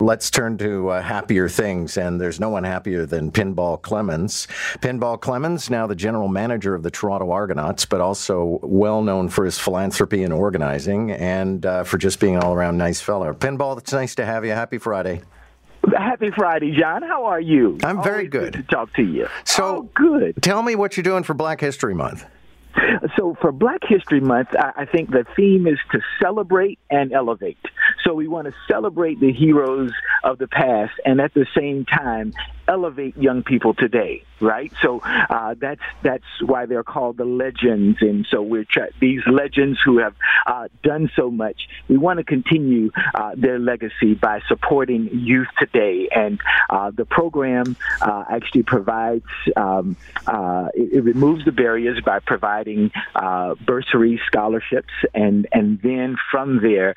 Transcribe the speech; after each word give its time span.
Let's 0.00 0.28
turn 0.28 0.58
to 0.58 0.88
uh, 0.88 1.02
happier 1.02 1.48
things, 1.48 1.96
and 1.96 2.20
there's 2.20 2.40
no 2.40 2.48
one 2.48 2.64
happier 2.64 3.06
than 3.06 3.30
Pinball 3.30 3.80
Clemons. 3.80 4.48
Pinball 4.80 5.20
Clemons, 5.20 5.70
now 5.70 5.86
the 5.86 5.94
general 5.94 6.26
manager 6.26 6.74
of 6.74 6.82
the 6.82 6.90
Toronto 6.90 7.30
Argonauts, 7.30 7.84
but 7.84 8.00
also 8.00 8.58
well 8.64 9.02
known 9.02 9.28
for 9.28 9.44
his 9.44 9.56
philanthropy 9.56 10.24
and 10.24 10.32
organizing, 10.32 11.12
and 11.12 11.64
uh, 11.64 11.84
for 11.84 11.96
just 11.96 12.18
being 12.18 12.34
an 12.34 12.42
all 12.42 12.54
around 12.54 12.76
nice 12.76 13.00
fella. 13.00 13.32
Pinball, 13.34 13.78
it's 13.78 13.92
nice 13.92 14.16
to 14.16 14.26
have 14.26 14.44
you. 14.44 14.50
Happy 14.50 14.78
Friday. 14.78 15.22
Happy 15.96 16.32
Friday, 16.32 16.76
John. 16.76 17.04
How 17.04 17.26
are 17.26 17.40
you? 17.40 17.78
I'm 17.84 18.02
very 18.02 18.26
Always 18.26 18.30
good. 18.30 18.52
to 18.54 18.62
talk 18.64 18.92
to 18.94 19.02
you. 19.02 19.28
So 19.44 19.64
oh, 19.64 19.90
good. 19.94 20.42
Tell 20.42 20.62
me 20.64 20.74
what 20.74 20.96
you're 20.96 21.04
doing 21.04 21.22
for 21.22 21.34
Black 21.34 21.60
History 21.60 21.94
Month. 21.94 22.26
So 23.16 23.36
for 23.40 23.52
Black 23.52 23.80
History 23.86 24.20
Month, 24.20 24.48
I, 24.58 24.86
think 24.86 25.10
the 25.10 25.24
theme 25.36 25.66
is 25.66 25.78
to 25.92 26.00
celebrate 26.22 26.78
and 26.90 27.12
elevate. 27.12 27.58
So 28.04 28.14
we 28.14 28.28
want 28.28 28.46
to 28.46 28.54
celebrate 28.68 29.20
the 29.20 29.32
heroes 29.32 29.92
of 30.22 30.38
the 30.38 30.48
past 30.48 30.92
and 31.04 31.20
at 31.20 31.34
the 31.34 31.46
same 31.56 31.84
time 31.84 32.32
elevate 32.68 33.16
young 33.16 33.42
people 33.42 33.74
today, 33.74 34.22
right? 34.40 34.72
So 34.82 35.00
uh, 35.00 35.54
that's 35.58 35.80
that's 36.02 36.24
why 36.40 36.66
they're 36.66 36.84
called 36.84 37.16
the 37.16 37.24
legends, 37.24 37.98
and 38.00 38.26
so 38.30 38.42
we're 38.42 38.64
tra- 38.64 38.90
these 39.00 39.20
legends 39.26 39.78
who 39.84 39.98
have 39.98 40.14
uh, 40.46 40.68
done 40.82 41.10
so 41.16 41.30
much. 41.30 41.68
We 41.88 41.96
want 41.96 42.18
to 42.18 42.24
continue 42.24 42.90
uh, 43.14 43.32
their 43.36 43.58
legacy 43.58 44.14
by 44.14 44.40
supporting 44.48 45.08
youth 45.12 45.48
today, 45.58 46.08
and 46.14 46.40
uh, 46.70 46.90
the 46.90 47.04
program 47.04 47.76
uh, 48.00 48.24
actually 48.30 48.62
provides 48.62 49.24
um, 49.56 49.96
uh, 50.26 50.68
it, 50.74 50.92
it, 50.92 51.04
removes 51.04 51.44
the 51.44 51.52
barriers 51.52 52.00
by 52.04 52.18
providing 52.20 52.90
bursary 53.66 54.20
scholarships, 54.26 54.92
and 55.14 55.46
and 55.52 55.80
then 55.82 56.16
from 56.30 56.60
there 56.60 56.94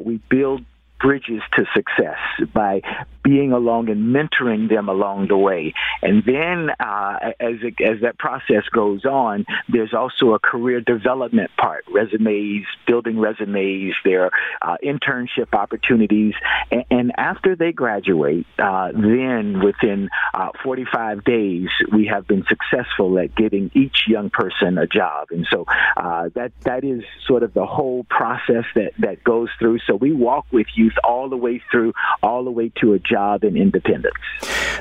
we 0.00 0.16
build 0.28 0.64
bridges 1.00 1.42
to 1.56 1.64
success 1.74 2.18
by 2.52 2.82
being 3.22 3.52
along 3.52 3.88
and 3.88 4.14
mentoring 4.14 4.68
them 4.68 4.88
along 4.88 5.28
the 5.28 5.36
way. 5.36 5.74
And 6.02 6.22
then 6.24 6.70
uh, 6.80 7.32
as, 7.38 7.56
it, 7.62 7.80
as 7.80 8.00
that 8.02 8.18
process 8.18 8.64
goes 8.72 9.04
on, 9.04 9.44
there's 9.68 9.92
also 9.94 10.34
a 10.34 10.38
career 10.38 10.80
development 10.80 11.50
part, 11.56 11.84
resumes, 11.92 12.64
building 12.86 13.18
resumes, 13.18 13.94
their 14.04 14.30
uh, 14.62 14.76
internship 14.84 15.52
opportunities. 15.52 16.34
And, 16.70 16.84
and, 16.90 17.10
after 17.16 17.54
they 17.54 17.72
graduate, 17.72 18.46
uh, 18.58 18.92
then 18.92 19.60
within 19.62 20.08
uh, 20.32 20.50
45 20.62 21.24
days, 21.24 21.68
we 21.92 22.06
have 22.06 22.26
been 22.26 22.44
successful 22.48 23.18
at 23.18 23.34
getting 23.34 23.70
each 23.74 24.04
young 24.06 24.30
person 24.30 24.78
a 24.78 24.86
job. 24.86 25.28
And 25.30 25.46
so 25.50 25.66
uh, 25.96 26.30
that, 26.34 26.52
that 26.62 26.84
is 26.84 27.02
sort 27.26 27.42
of 27.42 27.52
the 27.52 27.66
whole 27.66 28.04
process 28.04 28.64
that, 28.74 28.92
that 29.00 29.22
goes 29.24 29.48
through. 29.58 29.80
So 29.86 29.96
we 29.96 30.12
walk 30.12 30.46
with 30.50 30.66
youth 30.90 30.98
all 31.04 31.28
the 31.28 31.36
way 31.36 31.62
through, 31.70 31.92
all 32.22 32.44
the 32.44 32.50
way 32.50 32.70
to 32.80 32.94
a 32.94 32.98
job 32.98 33.44
and 33.44 33.56
independence. 33.56 34.14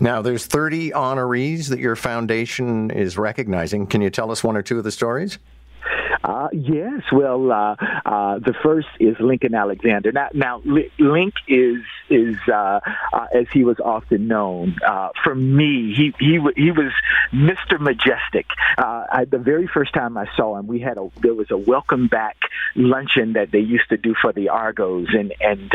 Now, 0.00 0.22
there's 0.22 0.46
30 0.46 0.90
honorees 0.90 1.68
that 1.68 1.78
your 1.78 1.96
foundation 1.96 2.90
is 2.90 3.16
recognizing. 3.16 3.86
Can 3.86 4.02
you 4.02 4.10
tell 4.10 4.30
us 4.30 4.44
one 4.44 4.56
or 4.56 4.62
two 4.62 4.78
of 4.78 4.84
the 4.84 4.92
stories? 4.92 5.38
Uh, 6.24 6.48
yes. 6.54 7.02
Well, 7.12 7.52
uh, 7.52 7.76
uh, 8.06 8.38
the 8.38 8.54
first 8.62 8.88
is 8.98 9.14
Lincoln 9.20 9.54
Alexander. 9.54 10.10
Now, 10.10 10.28
now 10.32 10.62
Link 10.98 11.34
is 11.46 11.82
is 12.08 12.36
uh, 12.48 12.80
uh, 13.12 13.26
as 13.34 13.46
he 13.52 13.62
was 13.62 13.78
often 13.78 14.26
known. 14.26 14.76
Uh, 14.84 15.10
for 15.22 15.34
me, 15.34 15.92
he 15.94 16.14
he 16.18 16.40
he 16.56 16.70
was 16.70 16.92
Mr. 17.30 17.78
Majestic. 17.78 18.46
I, 18.78 19.26
the 19.30 19.38
very 19.38 19.66
first 19.66 19.92
time 19.92 20.16
I 20.16 20.26
saw 20.34 20.58
him, 20.58 20.66
we 20.66 20.80
had 20.80 20.96
a 20.96 21.10
there 21.20 21.34
was 21.34 21.50
a 21.50 21.58
welcome 21.58 22.08
back 22.08 22.36
luncheon 22.74 23.34
that 23.34 23.50
they 23.52 23.60
used 23.60 23.90
to 23.90 23.98
do 23.98 24.14
for 24.20 24.32
the 24.32 24.48
Argos, 24.48 25.08
and 25.12 25.34
and 25.40 25.74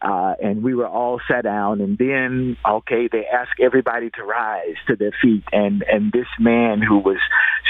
and 0.00 0.62
we 0.62 0.74
were 0.74 0.88
all 0.88 1.20
sat 1.28 1.44
down, 1.44 1.82
and 1.82 1.98
then 1.98 2.56
okay, 2.66 3.08
they 3.08 3.26
asked 3.26 3.60
everybody 3.60 4.08
to 4.10 4.22
rise 4.24 4.76
to 4.86 4.96
their 4.96 5.12
feet, 5.20 5.44
and 5.52 5.82
and 5.82 6.10
this 6.10 6.28
man 6.38 6.80
who 6.80 7.00
was 7.00 7.18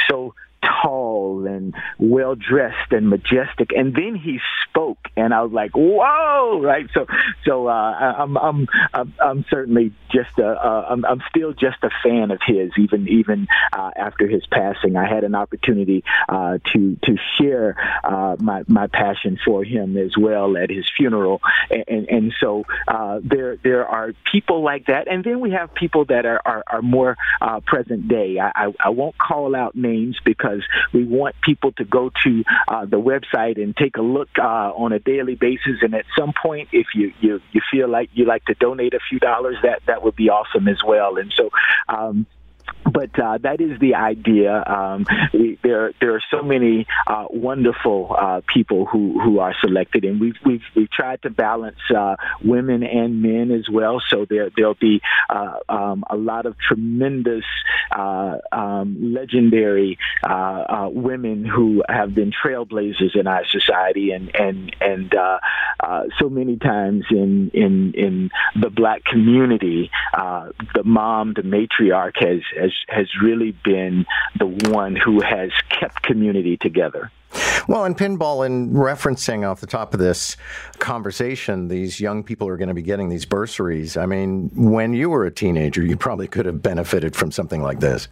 so 0.08 0.34
tall 0.84 1.46
and 1.46 1.75
well 1.98 2.34
dressed 2.34 2.92
and 2.92 3.09
majestic. 3.09 3.72
And 3.76 3.94
then 3.94 4.14
he 4.14 4.41
spoke, 4.69 4.98
and 5.16 5.32
I 5.32 5.42
was 5.42 5.53
like, 5.53 5.72
"Whoa!" 5.75 6.60
Right? 6.62 6.86
So, 6.92 7.06
so 7.44 7.69
uh, 7.69 7.72
I'm, 7.72 8.36
I'm, 8.36 8.66
I'm, 8.92 9.14
I'm 9.20 9.44
certainly 9.48 9.92
just 10.12 10.38
a, 10.38 10.47
uh, 10.47 10.86
I'm, 10.91 11.04
I'm 11.04 11.22
still 11.28 11.53
just 11.53 11.78
a 11.82 11.91
fan 12.03 12.31
of 12.31 12.41
his, 12.47 12.70
even, 12.78 13.09
even 13.09 13.47
uh, 13.72 13.91
after 13.97 14.26
his 14.26 14.44
passing. 14.47 14.97
I 14.97 15.09
had 15.09 15.25
an 15.25 15.34
opportunity 15.34 16.04
uh, 16.28 16.59
to 16.72 16.97
to 17.03 17.16
share 17.38 17.76
uh, 18.04 18.36
my 18.41 18.64
my 18.69 18.86
passion 18.86 19.38
for 19.44 19.64
him 19.64 19.97
as 19.97 20.16
well 20.16 20.56
at 20.56 20.70
his 20.70 20.86
funeral, 20.97 21.41
and 21.70 21.84
and, 21.88 22.09
and 22.09 22.34
so 22.41 22.64
uh, 22.88 23.20
there 23.22 23.56
there 23.56 23.86
are 23.86 24.12
people 24.30 24.62
like 24.62 24.86
that, 24.86 25.09
and 25.09 25.25
then 25.25 25.41
we 25.41 25.53
have 25.53 25.75
people 25.75 26.04
that 26.06 26.26
are 26.26 26.41
are, 26.44 26.64
are 26.66 26.82
more 26.82 27.16
uh, 27.41 27.60
present 27.60 28.09
day. 28.09 28.38
I, 28.38 28.66
I 28.66 28.75
I 28.80 28.88
won't 28.91 29.16
call 29.19 29.54
out 29.56 29.75
names 29.75 30.19
because 30.25 30.34
because 30.44 30.62
we 30.92 31.04
want 31.04 31.34
people 31.42 31.72
to 31.72 31.84
go 31.84 32.10
to 32.24 32.44
uh, 32.68 32.84
the 32.84 33.00
website 33.00 33.62
and 33.62 33.76
take 33.76 33.96
a 33.96 34.02
look 34.02 34.28
uh, 34.38 34.42
on 34.42 34.92
a 34.92 34.98
daily 34.98 35.34
basis. 35.34 35.82
And 35.82 35.94
at 35.94 36.04
some 36.18 36.32
point, 36.40 36.68
if 36.72 36.88
you, 36.94 37.12
you 37.20 37.40
you 37.52 37.60
feel 37.70 37.88
like 37.88 38.10
you 38.12 38.24
like 38.24 38.44
to 38.46 38.54
donate 38.54 38.94
a 38.94 39.00
few 39.08 39.18
dollars, 39.18 39.56
that 39.62 39.82
that 39.86 40.02
would 40.02 40.16
be 40.16 40.30
awesome 40.30 40.68
as 40.68 40.82
well. 40.86 41.16
And 41.18 41.32
so. 41.36 41.50
Um, 41.88 42.26
but 42.90 43.18
uh, 43.18 43.38
that 43.38 43.60
is 43.60 43.78
the 43.80 43.94
idea. 43.94 44.62
Um, 44.64 45.06
we, 45.32 45.58
there, 45.62 45.92
there 46.00 46.14
are 46.14 46.22
so 46.30 46.42
many 46.42 46.86
uh, 47.06 47.26
wonderful 47.30 48.14
uh, 48.18 48.41
people 48.46 48.86
who, 48.86 49.20
who 49.20 49.38
are 49.38 49.54
selected, 49.60 50.04
and 50.04 50.20
we've 50.20 50.36
we've, 50.44 50.62
we've 50.76 50.91
tried 50.91 51.22
to 51.22 51.30
balance 51.30 51.78
uh, 51.94 52.16
women 52.42 52.82
and 52.82 53.22
men 53.22 53.50
as 53.50 53.68
well. 53.70 54.02
So 54.08 54.26
there 54.28 54.50
there'll 54.56 54.74
be 54.74 55.00
uh, 55.28 55.56
um, 55.68 56.04
a 56.08 56.16
lot 56.16 56.46
of 56.46 56.56
tremendous, 56.58 57.44
uh, 57.94 58.38
um, 58.53 59.15
legendary 59.15 59.99
uh, 60.22 60.88
women 60.91 61.44
who 61.44 61.82
have 61.88 62.15
been 62.15 62.32
trailblazers 62.32 63.15
in 63.19 63.27
our 63.27 63.44
society, 63.47 64.10
and 64.10 64.34
and 64.34 64.77
and 64.81 65.15
so 66.19 66.28
many 66.28 66.56
times 66.56 67.04
in 67.10 67.50
in 67.54 67.93
in 67.94 68.31
the 68.60 68.71
black 68.71 69.04
community, 69.04 69.91
the 70.12 70.83
mom, 70.84 71.34
the 71.34 71.43
matriarch 71.43 72.16
has 72.21 72.41
has 72.59 72.72
has 72.88 73.06
really 73.22 73.53
been 73.53 74.06
the 74.38 74.47
one 74.47 74.97
who 74.97 75.21
has 75.22 75.50
kept 75.69 76.03
community 76.03 76.56
together. 76.56 77.10
Well, 77.66 77.84
in 77.84 77.94
pinball, 77.94 78.44
in 78.44 78.72
referencing 78.72 79.48
off 79.48 79.60
the 79.60 79.66
top 79.66 79.94
of 79.94 80.00
this 80.00 80.36
conversation, 80.78 81.69
these 81.69 81.98
young 81.98 82.22
people 82.22 82.47
are 82.48 82.56
going 82.56 82.69
to 82.69 82.75
be 82.75 82.82
getting 82.82 83.08
these 83.08 83.25
bursaries. 83.25 83.97
I 83.97 84.06
mean, 84.06 84.50
when 84.54 84.92
you 84.92 85.08
were 85.08 85.25
a 85.25 85.30
teenager, 85.30 85.82
you 85.82 85.97
probably 85.97 86.28
could 86.28 86.47
have 86.47 86.62
benefited 86.62 87.16
from 87.16 87.32
something 87.32 87.62
like 87.62 87.80
this. 87.80 88.08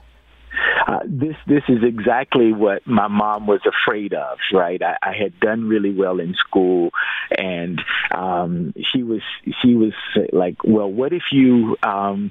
Uh, 0.93 0.99
this 1.07 1.37
this 1.47 1.63
is 1.69 1.83
exactly 1.83 2.53
what 2.53 2.87
my 2.87 3.09
mom 3.09 3.47
was 3.47 3.61
afraid 3.65 4.13
of. 4.13 4.37
Right, 4.53 4.83
I, 4.83 4.99
I 5.03 5.13
had 5.15 5.41
done 5.41 5.67
really 5.67 5.95
well 5.95 6.21
in 6.21 6.35
school, 6.35 6.91
and 7.31 7.81
um, 8.11 8.75
she 8.93 9.03
was 9.03 9.23
she 9.63 9.75
was 9.75 9.95
like, 10.33 10.63
well, 10.65 10.91
what 10.91 11.15
if 11.15 11.23
you 11.33 11.79
um, 11.83 12.31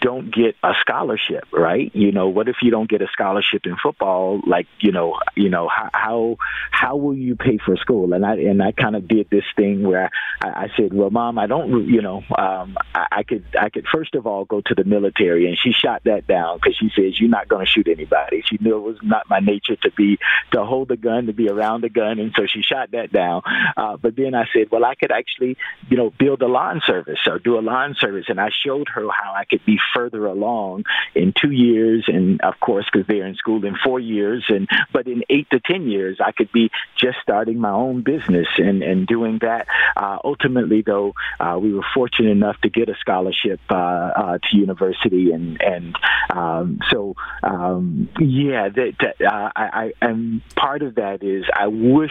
don't 0.00 0.34
get 0.34 0.56
a 0.64 0.72
scholarship? 0.80 1.44
Right, 1.52 1.94
you 1.94 2.10
know, 2.10 2.28
what 2.28 2.48
if 2.48 2.56
you 2.62 2.72
don't 2.72 2.90
get 2.90 3.00
a 3.00 3.06
scholarship 3.12 3.64
in 3.64 3.76
football? 3.80 4.40
Like, 4.44 4.66
you 4.80 4.90
know, 4.90 5.20
you 5.36 5.48
know 5.48 5.68
how 5.68 5.90
how, 5.92 6.36
how 6.72 6.96
will 6.96 7.16
you 7.16 7.36
pay 7.36 7.58
for 7.64 7.76
school? 7.76 8.12
And 8.12 8.26
I 8.26 8.34
and 8.34 8.60
I 8.60 8.72
kind 8.72 8.96
of 8.96 9.06
did 9.06 9.30
this 9.30 9.44
thing 9.54 9.84
where 9.84 10.10
I, 10.42 10.48
I 10.48 10.68
said, 10.76 10.92
well, 10.92 11.10
mom, 11.10 11.38
I 11.38 11.46
don't, 11.46 11.86
you 11.86 12.02
know, 12.02 12.24
um, 12.36 12.76
I, 12.92 13.06
I 13.12 13.22
could 13.22 13.44
I 13.56 13.68
could 13.68 13.86
first 13.86 14.16
of 14.16 14.26
all 14.26 14.46
go 14.46 14.60
to 14.62 14.74
the 14.74 14.84
military, 14.84 15.46
and 15.46 15.56
she 15.56 15.70
shot 15.70 16.02
that 16.04 16.26
down 16.26 16.58
because 16.58 16.76
she 16.76 16.90
says 16.96 17.20
you're 17.20 17.30
not 17.30 17.46
going 17.46 17.64
to 17.64 17.70
shoot 17.70 17.86
anybody. 18.00 18.42
She 18.48 18.58
knew 18.60 18.76
it 18.76 18.80
was 18.80 18.98
not 19.02 19.28
my 19.28 19.40
nature 19.40 19.76
to 19.76 19.90
be 19.90 20.18
to 20.52 20.64
hold 20.64 20.90
a 20.90 20.96
gun, 20.96 21.26
to 21.26 21.32
be 21.32 21.48
around 21.48 21.84
a 21.84 21.88
gun, 21.88 22.18
and 22.18 22.32
so 22.36 22.46
she 22.46 22.62
shot 22.62 22.90
that 22.92 23.12
down. 23.12 23.42
Uh, 23.76 23.96
but 23.96 24.16
then 24.16 24.34
I 24.34 24.46
said, 24.52 24.70
well, 24.70 24.84
I 24.84 24.94
could 24.94 25.12
actually, 25.12 25.56
you 25.88 25.96
know, 25.96 26.10
build 26.18 26.42
a 26.42 26.46
lawn 26.46 26.80
service 26.86 27.20
or 27.26 27.38
do 27.38 27.58
a 27.58 27.60
lawn 27.60 27.94
service, 27.98 28.26
and 28.28 28.40
I 28.40 28.50
showed 28.64 28.88
her 28.94 29.02
how 29.10 29.32
I 29.34 29.44
could 29.44 29.64
be 29.64 29.78
further 29.94 30.26
along 30.26 30.84
in 31.14 31.32
two 31.38 31.50
years, 31.50 32.04
and 32.08 32.40
of 32.40 32.54
course, 32.60 32.86
because 32.90 33.06
they're 33.06 33.26
in 33.26 33.36
school 33.36 33.64
in 33.64 33.76
four 33.84 34.00
years, 34.00 34.44
and 34.48 34.68
but 34.92 35.06
in 35.06 35.22
eight 35.28 35.48
to 35.50 35.60
ten 35.60 35.88
years, 35.88 36.18
I 36.24 36.32
could 36.32 36.52
be 36.52 36.70
just 36.96 37.18
starting 37.22 37.58
my 37.58 37.70
own 37.70 38.02
business 38.02 38.48
and 38.56 38.82
and 38.82 39.06
doing 39.06 39.38
that. 39.42 39.66
Uh, 39.96 40.18
ultimately, 40.24 40.82
though, 40.82 41.14
uh, 41.38 41.58
we 41.60 41.72
were 41.72 41.84
fortunate 41.94 42.30
enough 42.30 42.56
to 42.62 42.70
get 42.70 42.88
a 42.88 42.94
scholarship 43.00 43.60
uh, 43.70 43.74
uh, 43.74 44.38
to 44.38 44.56
university, 44.56 45.32
and 45.32 45.60
and 45.60 45.96
um, 46.30 46.78
so. 46.90 47.14
Um, 47.42 47.79
um, 47.80 48.08
yeah, 48.18 48.68
that, 48.68 48.94
that 49.00 49.26
uh, 49.26 49.50
I, 49.56 49.62
I, 49.62 49.92
and 50.02 50.42
part 50.54 50.82
of 50.82 50.96
that 50.96 51.22
is 51.22 51.44
I 51.52 51.66
wish 51.66 52.10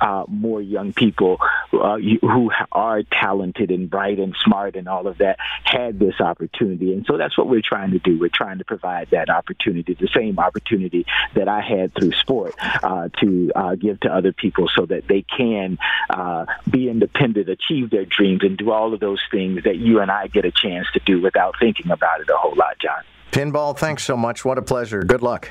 uh, 0.00 0.24
more 0.26 0.60
young 0.60 0.92
people 0.92 1.38
uh, 1.72 1.98
who 1.98 2.50
are 2.72 3.02
talented 3.04 3.70
and 3.70 3.88
bright 3.88 4.18
and 4.18 4.34
smart 4.42 4.74
and 4.74 4.88
all 4.88 5.06
of 5.06 5.18
that 5.18 5.38
had 5.64 5.98
this 5.98 6.20
opportunity. 6.20 6.92
And 6.92 7.06
so 7.06 7.16
that's 7.16 7.38
what 7.38 7.46
we're 7.46 7.62
trying 7.62 7.92
to 7.92 7.98
do. 7.98 8.18
We're 8.18 8.30
trying 8.32 8.58
to 8.58 8.64
provide 8.64 9.10
that 9.10 9.30
opportunity, 9.30 9.94
the 9.94 10.08
same 10.08 10.38
opportunity 10.38 11.06
that 11.34 11.46
I 11.46 11.60
had 11.60 11.94
through 11.94 12.12
sport, 12.12 12.54
uh, 12.82 13.10
to 13.20 13.52
uh, 13.54 13.74
give 13.76 14.00
to 14.00 14.12
other 14.12 14.32
people 14.32 14.68
so 14.74 14.86
that 14.86 15.06
they 15.06 15.22
can 15.22 15.78
uh, 16.10 16.46
be 16.68 16.88
independent, 16.88 17.48
achieve 17.48 17.90
their 17.90 18.06
dreams, 18.06 18.40
and 18.42 18.56
do 18.56 18.72
all 18.72 18.94
of 18.94 19.00
those 19.00 19.20
things 19.30 19.64
that 19.64 19.76
you 19.76 20.00
and 20.00 20.10
I 20.10 20.26
get 20.26 20.44
a 20.44 20.52
chance 20.52 20.88
to 20.94 21.00
do 21.00 21.20
without 21.20 21.54
thinking 21.60 21.90
about 21.90 22.20
it 22.20 22.28
a 22.30 22.36
whole 22.36 22.54
lot, 22.56 22.78
John. 22.80 23.02
Pinball, 23.32 23.76
thanks 23.76 24.04
so 24.04 24.16
much. 24.16 24.44
What 24.44 24.58
a 24.58 24.62
pleasure. 24.62 25.02
Good 25.02 25.22
luck. 25.22 25.48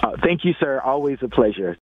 Uh, 0.00 0.10
thank 0.22 0.44
you, 0.44 0.52
sir. 0.60 0.80
Always 0.84 1.18
a 1.22 1.28
pleasure. 1.28 1.72